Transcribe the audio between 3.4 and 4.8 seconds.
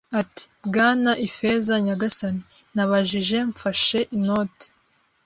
mfashe inoti.